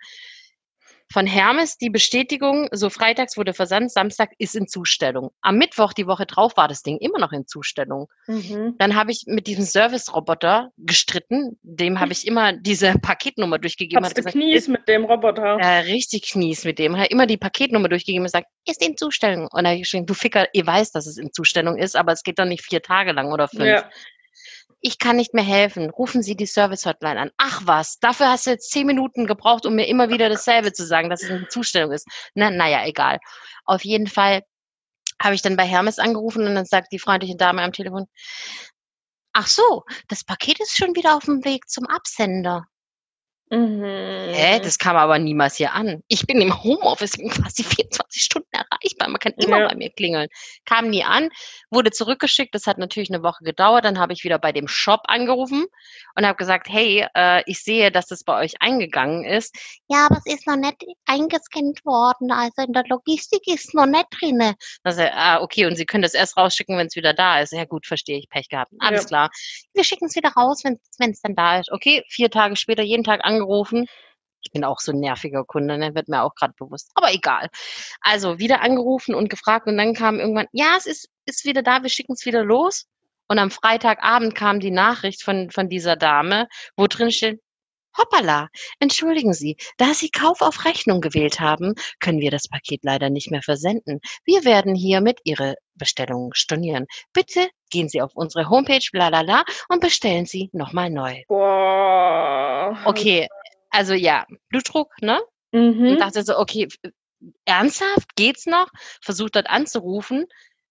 [1.13, 5.31] von Hermes die Bestätigung, so freitags wurde versandt, Samstag ist in Zustellung.
[5.41, 8.09] Am Mittwoch, die Woche drauf, war das Ding immer noch in Zustellung.
[8.27, 8.75] Mhm.
[8.79, 11.59] Dann habe ich mit diesem Service-Roboter gestritten.
[11.63, 14.05] Dem habe ich immer diese Paketnummer durchgegeben.
[14.05, 15.59] Hast Hat du gesagt, Knies mit dem Roboter?
[15.61, 16.97] äh, richtig knies mit dem.
[16.97, 19.45] Hat immer die Paketnummer durchgegeben und gesagt, ist in Zustellung.
[19.45, 22.13] Und dann habe ich geschrieben, du Ficker, ihr weißt, dass es in Zustellung ist, aber
[22.13, 23.65] es geht doch nicht vier Tage lang oder fünf.
[23.65, 23.89] Ja.
[24.81, 25.91] Ich kann nicht mehr helfen.
[25.91, 27.31] Rufen Sie die Service-Hotline an.
[27.39, 30.87] Ach was, dafür hast du jetzt zehn Minuten gebraucht, um mir immer wieder dasselbe zu
[30.87, 32.07] sagen, dass es in Zustellung ist.
[32.35, 33.19] Na, naja, egal.
[33.65, 34.43] Auf jeden Fall
[35.21, 38.07] habe ich dann bei Hermes angerufen und dann sagt die freundliche Dame am Telefon,
[39.33, 42.67] ach so, das Paket ist schon wieder auf dem Weg zum Absender.
[43.51, 43.83] Mhm.
[43.83, 44.61] Hä?
[44.61, 46.03] Das kam aber niemals hier an.
[46.09, 48.46] Ich bin im Homeoffice, quasi 24 Stunden
[49.07, 49.13] erreichbar.
[49.13, 49.69] Man kann immer Ja.
[49.69, 50.29] bei mir klingeln.
[50.65, 51.31] Kam nie an,
[51.71, 52.55] wurde zurückgeschickt.
[52.55, 53.85] Das hat natürlich eine Woche gedauert.
[53.85, 55.67] Dann habe ich wieder bei dem Shop angerufen
[56.15, 59.55] und habe gesagt, hey, äh, ich sehe, dass das bei euch eingegangen ist.
[59.89, 62.31] Ja, aber es ist noch nicht eingescannt worden.
[62.33, 64.55] Also in der Logistik ist noch nicht drinne.
[64.83, 67.53] Das, ah, okay, und Sie können das erst rausschicken, wenn es wieder da ist.
[67.53, 68.73] Ja gut, verstehe ich, Pech gehabt.
[68.79, 69.09] Alles Ja.
[69.09, 69.31] klar.
[69.75, 70.79] Wir schicken es wieder raus, wenn
[71.11, 71.71] es dann da ist.
[71.73, 73.87] Okay, vier Tage später, jeden Tag angerufen.
[74.47, 75.95] Ich bin auch so ein nerviger Kunde, ne?
[75.97, 76.93] wird mir auch gerade bewusst.
[76.95, 77.49] Aber egal.
[78.01, 81.83] Also wieder angerufen und gefragt und dann kam irgendwann, ja, es ist, ist wieder da,
[81.83, 82.87] wir schicken es wieder los.
[83.29, 87.41] Und am Freitagabend kam die Nachricht von, von dieser Dame, wo drin steht,
[87.99, 93.11] Hoppala, entschuldigen Sie, da Sie Kauf auf Rechnung gewählt haben, können wir das Paket leider
[93.11, 94.01] nicht mehr versenden.
[94.25, 96.87] Wir werden hiermit Ihre Bestellung stornieren.
[97.13, 101.23] Bitte gehen Sie auf unsere Homepage, bla bla bla, und bestellen Sie nochmal neu.
[101.27, 102.79] Boah.
[102.85, 103.29] Okay,
[103.77, 105.21] also ja, Blutdruck, ne?
[105.53, 105.89] Mhm.
[105.89, 106.69] Und dachte so, okay,
[107.45, 108.69] ernsthaft, geht's noch?
[109.03, 110.27] Versucht dort anzurufen,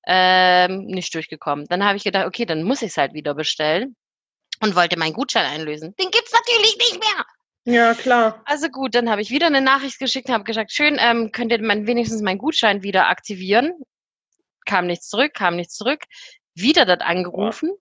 [0.07, 1.65] ähm, nicht durchgekommen.
[1.69, 3.95] Dann habe ich gedacht, okay, dann muss ich es halt wieder bestellen
[4.61, 5.95] und wollte meinen Gutschein einlösen.
[5.99, 7.25] Den gibt's natürlich nicht mehr.
[7.67, 8.43] Ja, klar.
[8.45, 11.61] Also gut, dann habe ich wieder eine Nachricht geschickt, habe gesagt, schön, ähm, könnt ihr
[11.61, 13.73] mein, wenigstens meinen Gutschein wieder aktivieren?
[14.65, 16.03] Kam nichts zurück, kam nichts zurück.
[16.53, 17.71] Wieder dort angerufen.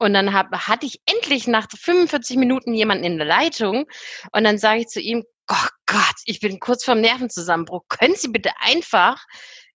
[0.00, 3.86] Und dann hab, hatte ich endlich nach 45 Minuten jemanden in der Leitung.
[4.32, 7.82] Und dann sage ich zu ihm, oh Gott, ich bin kurz vorm Nervenzusammenbruch.
[7.88, 9.22] Können Sie bitte einfach,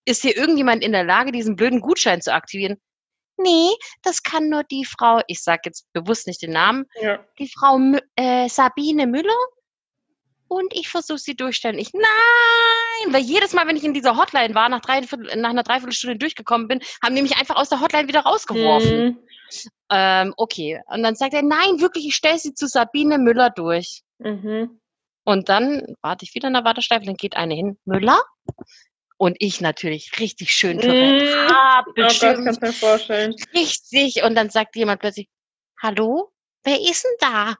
[0.03, 2.77] ist hier irgendjemand in der Lage, diesen blöden Gutschein zu aktivieren?
[3.37, 3.69] Nee,
[4.01, 7.23] das kann nur die Frau, ich sage jetzt bewusst nicht den Namen, Ja.
[7.37, 7.77] die Frau
[8.15, 9.35] äh, Sabine Müller
[10.47, 11.79] und ich versuche sie durchstellen.
[11.79, 15.01] Ich, nein, weil jedes Mal, wenn ich in dieser Hotline war, nach, drei,
[15.35, 19.05] nach einer Dreiviertelstunde durchgekommen bin, haben die mich einfach aus der Hotline wieder rausgeworfen.
[19.05, 19.19] Mhm.
[19.91, 24.01] Ähm, okay, und dann sagt er, nein, wirklich, ich stelle sie zu Sabine Müller durch.
[24.19, 24.79] Mhm.
[25.23, 28.21] Und dann warte ich wieder in der Warteschleife, dann geht eine hin, Müller.
[29.17, 31.25] Und ich natürlich richtig schön Tourette.
[31.25, 31.49] Mm.
[31.49, 33.35] hart Oh Gott, vorstellen.
[33.53, 34.23] richtig.
[34.23, 35.29] Und dann sagt jemand plötzlich,
[35.81, 36.31] hallo,
[36.63, 37.55] wer ist denn da?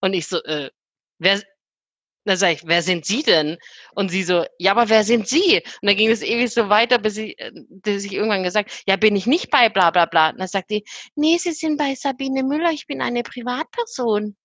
[0.00, 0.70] Und ich so, äh,
[1.18, 1.42] wer,
[2.24, 3.58] dann sag ich, wer sind Sie denn?
[3.94, 5.62] Und sie so, ja, aber wer sind Sie?
[5.82, 8.96] Und dann ging es ewig so weiter, bis ich, äh, bis ich irgendwann gesagt, ja,
[8.96, 10.30] bin ich nicht bei bla bla bla.
[10.30, 10.84] Und dann sagt die,
[11.14, 14.36] nee, Sie sind bei Sabine Müller, ich bin eine Privatperson.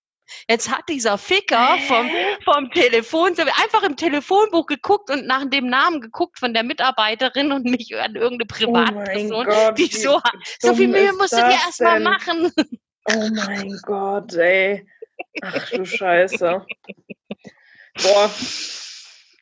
[0.48, 2.10] Jetzt hat dieser Ficker vom,
[2.44, 7.66] vom Telefon, einfach im Telefonbuch geguckt und nach dem Namen geguckt von der Mitarbeiterin und
[7.66, 9.46] mich an irgendeine Oh mein Privatperson.
[9.46, 9.78] Gott.
[9.78, 10.22] die so,
[10.60, 12.52] so viel Mühe musst du dir erstmal machen.
[13.06, 14.88] Oh mein Gott, ey.
[15.42, 16.66] Ach du Scheiße.
[18.04, 18.32] Boah.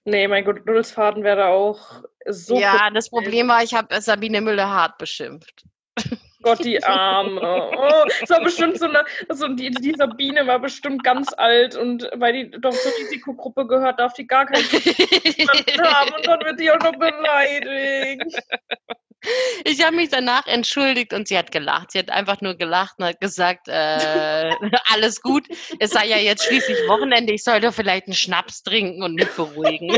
[0.06, 2.58] Nee, mein Geduldsfaden wäre da auch so.
[2.58, 5.66] ja, das Problem war, ich habe Sabine Müller hart beschimpft.
[6.44, 7.42] Gott, die Arme.
[7.42, 12.10] Oh, es war bestimmt so eine, so die, die Sabine war bestimmt ganz alt und
[12.16, 16.72] weil die doch zur Risikogruppe gehört, darf die gar keinen haben und dann wird die
[16.72, 18.38] auch noch beleidigt.
[19.66, 21.92] Ich habe mich danach entschuldigt und sie hat gelacht.
[21.92, 24.52] Sie hat einfach nur gelacht und hat gesagt, äh,
[24.92, 25.46] alles gut.
[25.80, 27.34] Es sei ja jetzt schließlich Wochenende.
[27.34, 29.98] Ich sollte vielleicht einen Schnaps trinken und mich beruhigen.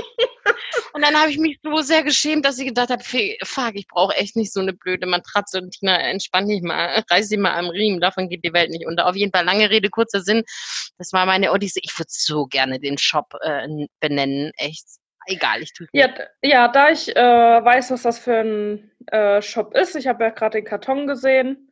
[0.94, 4.16] Und dann habe ich mich so sehr geschämt, dass ich gedacht habe, fuck, ich brauche
[4.16, 5.60] echt nicht so eine blöde Matratze.
[5.62, 8.02] Und Tina, entspann dich mal, reiß dich mal am Riemen.
[8.02, 9.08] Davon geht die Welt nicht unter.
[9.08, 10.44] Auf jeden Fall, lange Rede, kurzer Sinn.
[10.98, 11.82] Das war meine Odyssee.
[11.84, 13.68] Ich würde so gerne den Shop äh,
[14.00, 14.52] benennen.
[14.58, 14.86] Echt
[15.30, 19.42] Egal, ich tue Ja, d- ja, da ich äh, weiß, was das für ein äh,
[19.42, 21.72] Shop ist, ich habe ja gerade den Karton gesehen.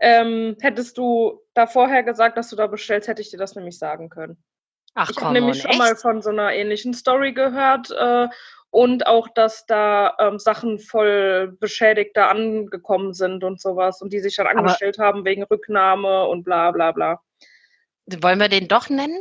[0.00, 3.78] Ähm, hättest du da vorher gesagt, dass du da bestellst, hätte ich dir das nämlich
[3.78, 4.42] sagen können.
[4.94, 8.28] Ach Ich habe nämlich schon mal von so einer ähnlichen Story gehört äh,
[8.70, 14.20] und auch, dass da ähm, Sachen voll beschädigt da angekommen sind und sowas und die
[14.20, 17.20] sich dann Aber- angestellt haben wegen Rücknahme und bla bla bla.
[18.22, 19.18] Wollen wir den doch nennen?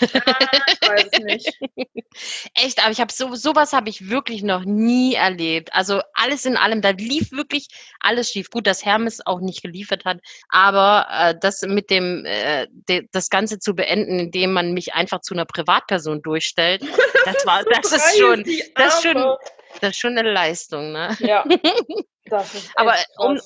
[0.00, 1.58] Ich weiß es nicht.
[2.54, 5.72] Echt, aber ich habe so sowas habe ich wirklich noch nie erlebt.
[5.74, 7.68] Also alles in allem, da lief wirklich
[8.00, 8.50] alles schief.
[8.50, 10.18] Gut, dass Hermes auch nicht geliefert hat,
[10.48, 15.20] aber äh, das mit dem äh, de, das Ganze zu beenden, indem man mich einfach
[15.20, 16.82] zu einer Privatperson durchstellt,
[17.24, 19.36] das war das ist schon das ist schon-
[19.80, 21.16] das ist schon eine Leistung, ne?
[21.20, 21.44] Ja.
[22.26, 23.40] Das ist Aber um-.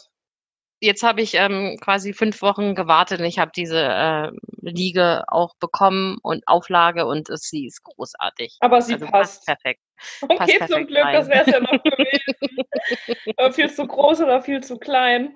[0.87, 4.31] Jetzt habe ich ähm, quasi fünf Wochen gewartet und ich habe diese äh,
[4.62, 8.57] Liege auch bekommen und Auflage und es, sie ist großartig.
[8.61, 9.44] Aber sie also passt.
[9.44, 9.81] perfekt.
[10.22, 11.29] Okay, perfekt zum Glück, das rein.
[11.29, 12.35] wäre es ja noch gewesen.
[13.37, 15.35] Äh, viel zu groß oder viel zu klein.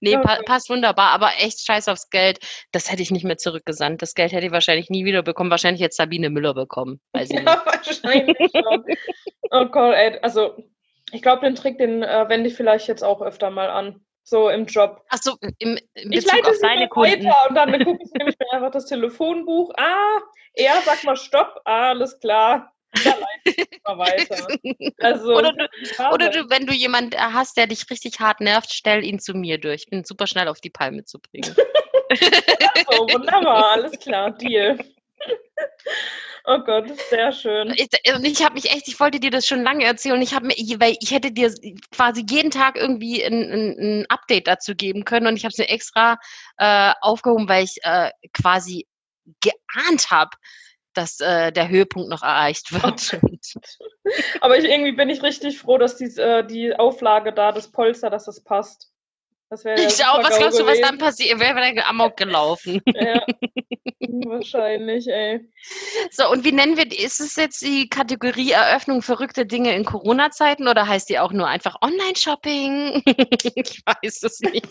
[0.00, 2.38] Nee, pa passt wunderbar, aber echt scheiß aufs Geld.
[2.70, 4.00] Das hätte ich nicht mehr zurückgesandt.
[4.00, 5.50] Das Geld hätte ich wahrscheinlich nie wieder bekommen.
[5.50, 7.00] Wahrscheinlich jetzt Sabine Müller bekommen.
[7.12, 7.40] Weiß ich.
[7.40, 8.84] Ja, wahrscheinlich schon.
[9.50, 10.16] Oh Gott, ey.
[10.22, 10.62] Also,
[11.10, 14.04] ich glaube, den Trick, den äh, wende ich vielleicht jetzt auch öfter mal an.
[14.22, 15.02] So im Job.
[15.08, 17.24] Ach so, im, im Ich leite auf sie deine Kunden.
[17.24, 19.72] weiter und dann gucke ich nämlich mir einfach das Telefonbuch.
[19.76, 20.20] Ah,
[20.54, 21.60] er sag mal Stopp.
[21.64, 22.72] Ah, alles klar.
[23.04, 24.46] Da leite ich mal weiter.
[25.02, 25.66] Also, Oder du,
[26.12, 29.58] oder du, wenn du jemanden hast, der dich richtig hart nervt, stell ihn zu mir
[29.58, 29.84] durch.
[29.84, 31.54] Ich bin super schnell auf die Palme zu bringen.
[32.90, 34.78] so, wunderbar, alles klar, Deal.
[36.46, 37.74] Oh Gott, sehr schön.
[37.76, 40.20] Ich, und ich habe mich echt, ich wollte dir das schon lange erzählen.
[40.22, 41.52] Ich habe mir, weil ich hätte dir
[41.92, 45.58] quasi jeden Tag irgendwie ein, ein, ein Update dazu geben können und ich habe es
[45.58, 46.18] mir extra
[46.56, 48.86] äh, aufgehoben, weil ich äh, quasi
[49.40, 50.30] geahnt habe,
[50.94, 53.20] dass äh, der Höhepunkt noch erreicht wird.
[54.40, 58.10] Aber ich, irgendwie bin ich richtig froh, dass die, äh, die Auflage da, das Polster,
[58.10, 58.89] dass das passt.
[59.50, 61.40] Das wäre ich auch, was glaubst du, was dann passiert?
[61.40, 62.80] Wer wäre dann amok gelaufen?
[62.94, 63.24] Ja,
[64.28, 65.40] wahrscheinlich, ey.
[66.10, 69.84] So, und wie nennen wir, die- ist es jetzt die Kategorie Eröffnung verrückte Dinge in
[69.84, 73.02] Corona-Zeiten oder heißt die auch nur einfach Online-Shopping?
[73.54, 74.66] ich weiß es nicht.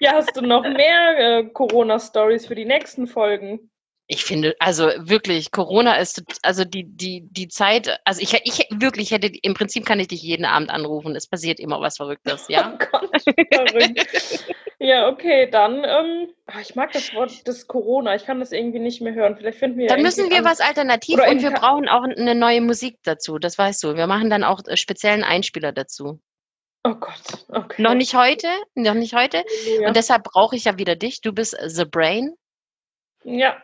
[0.00, 3.70] Ja, hast du noch mehr äh, Corona-Stories für die nächsten Folgen?
[4.12, 9.12] Ich finde, also wirklich, Corona ist, also die, die, die Zeit, also ich, ich wirklich
[9.12, 11.14] hätte, im Prinzip kann ich dich jeden Abend anrufen.
[11.14, 12.76] Es passiert immer was Verrücktes, ja?
[12.82, 13.22] Oh Gott,
[13.54, 14.44] verrückt.
[14.80, 18.80] ja, okay, dann, ähm, ah, ich mag das Wort des Corona, ich kann das irgendwie
[18.80, 19.36] nicht mehr hören.
[19.36, 22.34] Vielleicht finden wir ja Dann müssen wir was alternativ Oder und wir brauchen auch eine
[22.34, 23.94] neue Musik dazu, das weißt du.
[23.94, 26.18] Wir machen dann auch äh, speziellen Einspieler dazu.
[26.82, 27.80] Oh Gott, okay.
[27.80, 29.44] Noch nicht heute, noch nicht heute.
[29.44, 29.86] Halleluja.
[29.86, 31.20] Und deshalb brauche ich ja wieder dich.
[31.20, 32.34] Du bist The Brain.
[33.22, 33.56] Ja.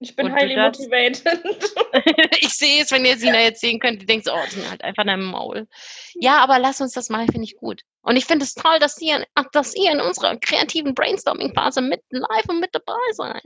[0.00, 1.22] Ich bin Und highly motivated.
[2.40, 4.68] ich sehe es, wenn ihr Sina jetzt sehen könnt, ihr denkt so, oh, die sind
[4.68, 5.66] halt einfach in einem Maul.
[6.14, 7.82] Ja, aber lass uns das mal, finde ich gut.
[8.02, 12.48] Und ich finde es toll, dass ihr, dass ihr in unserer kreativen Brainstorming-Phase mit live
[12.48, 13.44] und mit dabei seid.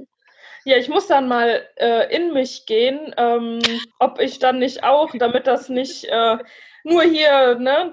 [0.65, 3.61] Ja, ich muss dann mal äh, in mich gehen, ähm,
[3.99, 6.39] ob ich dann nicht auch, damit das nicht äh,
[6.83, 7.93] nur hier ne,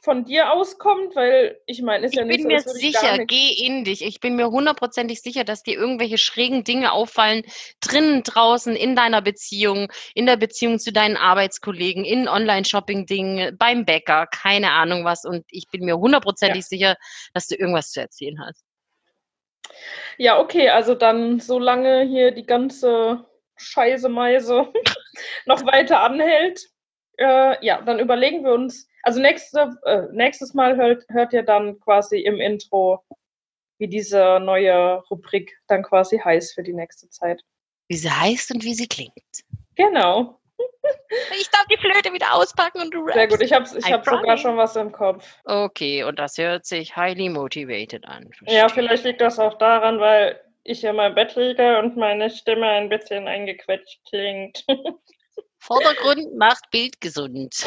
[0.00, 3.02] von dir auskommt, weil ich meine, ist Ich ja nicht bin so, mir ich gar
[3.02, 4.04] sicher, nichts- geh in dich.
[4.04, 7.42] Ich bin mir hundertprozentig sicher, dass dir irgendwelche schrägen Dinge auffallen,
[7.80, 14.26] drinnen, draußen, in deiner Beziehung, in der Beziehung zu deinen Arbeitskollegen, in Online-Shopping-Dingen, beim Bäcker,
[14.26, 15.24] keine Ahnung was.
[15.24, 16.96] Und ich bin mir hundertprozentig sicher,
[17.34, 18.64] dass du irgendwas zu erzählen hast.
[20.16, 23.24] Ja, okay, also dann, solange hier die ganze
[23.56, 24.72] Scheiße-Meise
[25.46, 26.68] noch weiter anhält,
[27.18, 31.80] äh, ja, dann überlegen wir uns, also nächste, äh, nächstes Mal hört, hört ihr dann
[31.80, 33.02] quasi im Intro,
[33.78, 37.40] wie diese neue Rubrik dann quasi heißt für die nächste Zeit.
[37.88, 39.14] Wie sie heißt und wie sie klingt.
[39.76, 40.38] Genau.
[41.38, 43.14] Ich darf die Flöte wieder auspacken und du rappst.
[43.14, 45.26] Sehr gut, ich habe ich hab sogar schon was im Kopf.
[45.44, 48.28] Okay, und das hört sich highly motivated an.
[48.42, 48.82] Ja, Verstehe.
[48.82, 52.90] vielleicht liegt das auch daran, weil ich in meinem Bett liege und meine Stimme ein
[52.90, 54.66] bisschen eingequetscht klingt.
[55.68, 57.54] Vordergrund macht Bild gesund.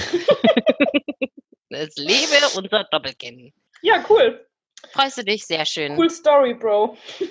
[1.69, 3.53] es lebe unser Doppelkinn.
[3.83, 4.45] Ja, cool.
[4.91, 5.45] Freust du dich?
[5.45, 5.95] Sehr schön.
[5.95, 6.97] Cool Story, Bro.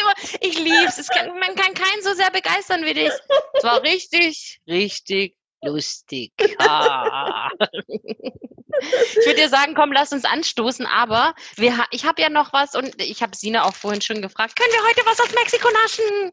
[0.00, 0.98] immer, ich lieb's.
[0.98, 3.12] Es kann, man kann keinen so sehr begeistern wie dich.
[3.52, 6.32] Es war richtig, richtig lustig.
[6.58, 7.48] Ah.
[8.78, 12.74] Ich würde dir sagen, komm, lass uns anstoßen, aber wir, ich habe ja noch was
[12.74, 16.32] und ich habe Sina auch vorhin schon gefragt, können wir heute was aus Mexiko naschen?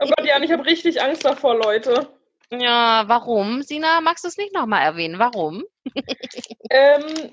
[0.00, 2.08] Oh Gott, Jan, ich habe richtig Angst davor, Leute.
[2.50, 3.62] Ja, warum?
[3.62, 5.18] Sina, magst du es nicht nochmal erwähnen?
[5.18, 5.64] Warum?
[6.70, 7.30] Ähm,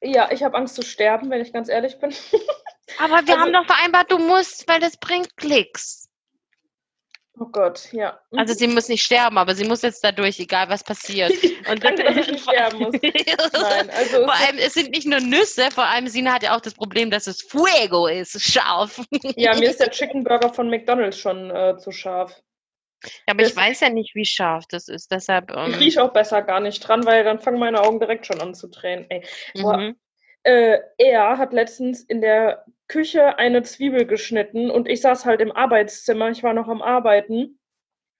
[0.00, 2.14] ja, ich habe Angst zu sterben, wenn ich ganz ehrlich bin.
[2.98, 6.03] Aber wir Also- haben doch vereinbart, du musst, weil das bringt Klicks.
[7.36, 8.20] Oh Gott, ja.
[8.36, 11.32] Also sie muss nicht sterben, aber sie muss jetzt dadurch, egal was passiert.
[11.68, 12.94] Und Danke, dass ich nicht sterben muss.
[13.02, 16.60] Nein, also Vor allem, es sind nicht nur Nüsse, vor allem Sina hat ja auch
[16.60, 19.00] das Problem, dass es Fuego ist, scharf.
[19.36, 22.40] ja, mir ist der Chicken Burger von McDonald's schon äh, zu scharf.
[23.02, 25.50] Ja, aber ich Das- weiß ja nicht, wie scharf das ist, deshalb.
[25.50, 28.40] Ich Ähm, rieche auch besser gar nicht dran, weil dann fangen meine Augen direkt schon
[28.40, 29.06] an zu tränen.
[29.10, 29.26] Ey.
[29.60, 29.76] boah.
[29.78, 29.96] mhm.
[30.44, 35.52] Äh, er hat letztens in der Küche eine Zwiebel geschnitten und ich saß halt im
[35.52, 37.58] Arbeitszimmer, ich war noch am Arbeiten.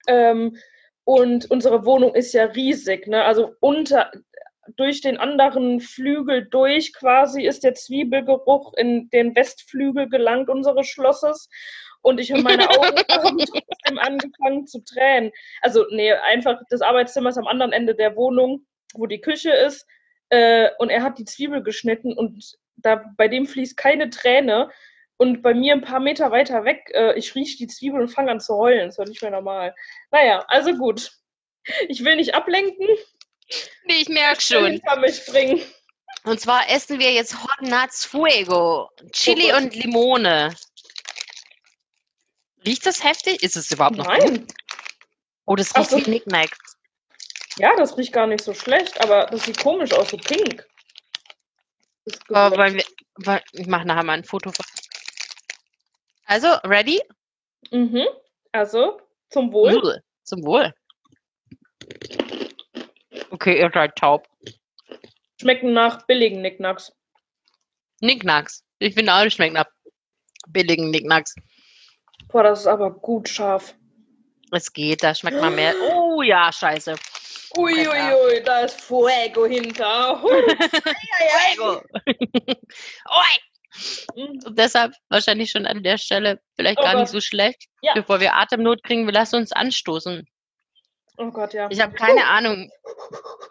[0.07, 0.57] Ähm,
[1.03, 3.23] und unsere Wohnung ist ja riesig, ne?
[3.23, 4.11] Also unter
[4.75, 11.49] durch den anderen Flügel durch quasi ist der Zwiebelgeruch in den Westflügel gelangt unseres Schlosses.
[12.01, 12.97] Und ich habe meine Augen
[13.37, 15.31] trotzdem angefangen zu tränen.
[15.61, 19.85] Also, nee, einfach das Arbeitszimmer ist am anderen Ende der Wohnung, wo die Küche ist.
[20.29, 24.69] Äh, und er hat die Zwiebel geschnitten und da bei dem fließt keine Träne.
[25.17, 28.31] Und bei mir ein paar Meter weiter weg, äh, ich rieche die Zwiebel und fange
[28.31, 28.87] an zu heulen.
[28.87, 29.73] Das war nicht mehr normal.
[30.11, 31.11] Naja, also gut.
[31.87, 32.87] Ich will nicht ablenken.
[33.85, 34.65] Nee, ich merke schon.
[34.65, 35.61] hinter mich bringen.
[36.25, 38.89] Und zwar essen wir jetzt Hot Nuts Fuego.
[39.11, 39.61] Chili Gott.
[39.61, 40.55] und Limone.
[42.65, 43.43] Riecht das heftig?
[43.43, 44.23] Ist es überhaupt noch gut?
[44.23, 44.47] Nein.
[45.45, 45.97] Oh, das riecht so.
[45.97, 46.57] wie Knickknacks.
[47.57, 50.65] Ja, das riecht gar nicht so schlecht, aber das sieht komisch aus, so pink.
[52.29, 52.83] Oh, weil wir,
[53.15, 54.51] weil, ich mache nachher mal ein Foto.
[54.51, 54.65] von-
[56.25, 57.01] Also, ready?
[57.71, 58.05] mhm.
[58.51, 60.01] Also, zum Wohl.
[60.23, 60.73] Zum Wohl.
[63.31, 64.27] Okay, ihr seid taub.
[65.41, 66.93] Schmecken nach billigen Nicknacks.
[67.99, 68.63] Knickknacks.
[68.79, 69.67] Ich finde auch, die schmecken nach
[70.47, 71.35] billigen Knickknacks.
[72.29, 73.75] Boah, das ist aber gut scharf.
[74.51, 75.73] Es geht, da schmeckt man mehr.
[75.91, 76.95] Oh ja, scheiße.
[77.57, 80.19] Uiuiui, da ist Fuego hinter.
[80.19, 81.81] Fuego.
[84.15, 84.39] Mhm.
[84.45, 87.11] Und deshalb wahrscheinlich schon an der Stelle vielleicht Oh gar nicht Gott.
[87.11, 87.65] so schlecht.
[87.81, 87.93] Ja.
[87.93, 90.27] Bevor wir Atemnot kriegen, wir lassen uns anstoßen.
[91.17, 91.69] Oh Gott, ja.
[91.69, 92.69] Ich habe keine Ahnung.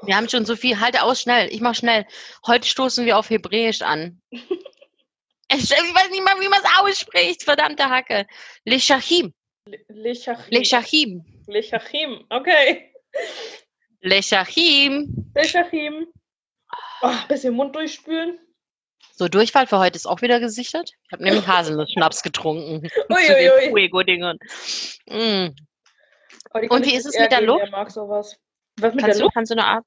[0.03, 0.81] Wir haben schon so viel.
[0.81, 1.53] Halte aus, schnell.
[1.53, 2.07] Ich mach schnell.
[2.47, 4.21] Heute stoßen wir auf Hebräisch an.
[4.31, 4.43] Ich,
[5.51, 7.43] ich weiß nicht mal, wie man es ausspricht.
[7.43, 8.27] Verdammte Hacke.
[8.65, 9.33] Lechachim.
[9.89, 10.45] Lechachim.
[10.51, 11.25] Lechachim.
[11.47, 12.27] Lechachim.
[12.29, 12.93] Okay.
[14.05, 15.33] Lechachim.
[15.35, 16.07] Lechachim.
[17.03, 18.39] Oh, bisschen Mund durchspülen.
[19.17, 20.91] So, Durchfall für heute ist auch wieder gesichert.
[21.07, 22.87] Ich habe nämlich Haselnuss-Schnaps getrunken.
[23.09, 23.71] Uiuiui.
[23.71, 24.39] Fuego-Dingern.
[25.09, 25.55] Mm.
[26.53, 27.63] Oh, Und wie ich ist es mit der Luft?
[27.65, 28.37] Der mag sowas.
[28.79, 29.35] Was mit Kannst der du, Luft?
[29.35, 29.85] kannst du eine Art.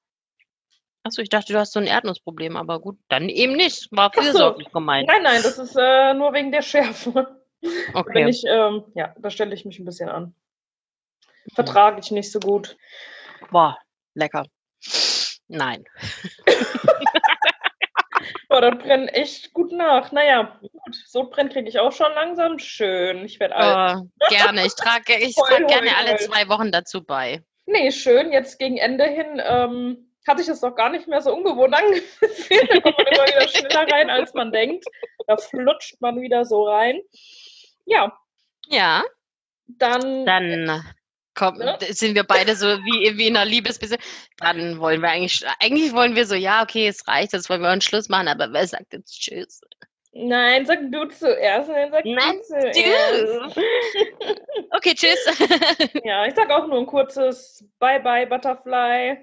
[1.04, 3.88] Achso, ich dachte, du hast so ein Erdnussproblem, aber gut, dann eben nicht.
[3.92, 4.22] War so.
[4.22, 5.08] fürsorglich gemeint.
[5.08, 7.38] Nein, nein, das ist äh, nur wegen der Schärfe.
[7.62, 8.30] Wenn Okay.
[8.30, 10.34] ich, ähm, ja, da stelle ich mich ein bisschen an.
[11.54, 12.76] Vertrage ich nicht so gut.
[13.52, 13.78] Boah,
[14.18, 14.46] lecker.
[15.48, 15.86] Nein.
[18.50, 20.12] Boah, das brennt echt gut nach.
[20.12, 20.96] Naja, gut.
[21.06, 22.60] Sodbrennen kriege ich auch schon langsam.
[22.60, 23.26] Schön.
[23.26, 24.00] Ich werde alt.
[24.00, 24.66] Oh, gerne.
[24.66, 26.28] Ich trage ich trag gerne alle voll.
[26.28, 27.44] zwei Wochen dazu bei.
[27.66, 28.32] Nee, schön.
[28.32, 32.70] Jetzt gegen Ende hin ähm, hatte ich es doch gar nicht mehr so ungewohnt angefühlt.
[32.72, 34.86] Da kommt man immer wieder schneller rein, als man denkt.
[35.28, 37.02] Da flutscht man wieder so rein.
[37.86, 38.18] Ja,
[38.68, 39.04] Ja,
[39.68, 40.26] dann.
[40.26, 40.84] dann
[41.38, 41.78] komm, Ne?
[41.92, 44.02] sind wir beide so wie, wie in einer Liebesbeziehung.
[44.40, 47.70] Dann wollen wir eigentlich, eigentlich wollen wir so, ja, okay, es reicht, jetzt wollen wir
[47.70, 49.62] einen Schluss machen, aber wer sagt jetzt Tschüss?
[50.20, 51.70] Nein, sag du zuerst.
[51.70, 53.58] Nein, sag Nein, du zuerst.
[54.72, 55.20] Okay, tschüss.
[56.04, 59.18] Ja, ich sag auch nur ein kurzes Bye-bye, Butterfly.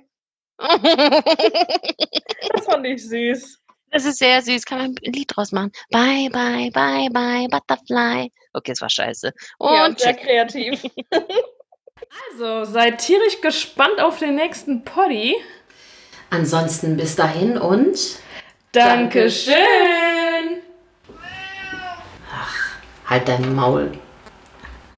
[2.52, 3.60] Das fand ich süß.
[3.90, 4.64] Das ist sehr süß.
[4.66, 5.72] Kann man ein Lied draus machen?
[5.90, 8.30] Bye, bye, bye, bye, Butterfly.
[8.52, 9.32] Okay, es war scheiße.
[9.60, 10.24] ja, Und sehr tschüss.
[10.26, 10.84] kreativ.
[12.30, 15.36] Also, seid tierisch gespannt auf den nächsten Poddy.
[16.30, 17.98] Ansonsten bis dahin und
[18.72, 19.54] Dankeschön.
[23.06, 23.92] halt dein Maul.